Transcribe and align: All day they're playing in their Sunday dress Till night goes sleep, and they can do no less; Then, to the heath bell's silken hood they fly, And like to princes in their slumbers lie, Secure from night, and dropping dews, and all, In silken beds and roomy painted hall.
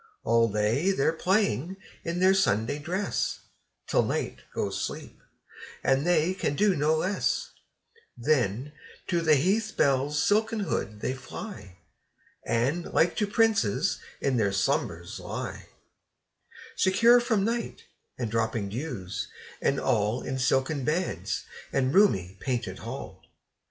All 0.23 0.51
day 0.51 0.91
they're 0.91 1.13
playing 1.13 1.77
in 2.03 2.19
their 2.19 2.33
Sunday 2.33 2.79
dress 2.79 3.41
Till 3.85 4.01
night 4.01 4.39
goes 4.51 4.81
sleep, 4.81 5.21
and 5.83 6.07
they 6.07 6.33
can 6.33 6.55
do 6.55 6.75
no 6.75 6.95
less; 6.95 7.51
Then, 8.17 8.71
to 9.05 9.21
the 9.21 9.35
heath 9.35 9.75
bell's 9.77 10.17
silken 10.17 10.61
hood 10.61 11.01
they 11.01 11.13
fly, 11.13 11.77
And 12.47 12.85
like 12.91 13.15
to 13.17 13.27
princes 13.27 13.99
in 14.19 14.37
their 14.37 14.51
slumbers 14.51 15.19
lie, 15.19 15.67
Secure 16.75 17.19
from 17.19 17.45
night, 17.45 17.83
and 18.17 18.31
dropping 18.31 18.69
dews, 18.69 19.27
and 19.61 19.79
all, 19.79 20.23
In 20.23 20.39
silken 20.39 20.83
beds 20.83 21.45
and 21.71 21.93
roomy 21.93 22.37
painted 22.41 22.79
hall. 22.79 23.21